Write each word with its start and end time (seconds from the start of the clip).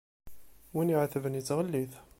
Wi 0.73 0.83
iɛetben 0.93 1.37
yettɣellit. 1.37 1.93